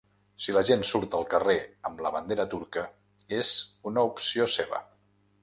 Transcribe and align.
Si 0.43 0.53
la 0.53 0.61
gent 0.69 0.85
surt 0.91 1.17
al 1.17 1.27
carrer 1.33 1.57
amb 1.89 2.01
la 2.05 2.13
bandera 2.15 2.47
turca, 2.55 2.87
és 3.43 3.53
una 3.93 4.09
opció 4.15 4.51
seva. 4.57 4.83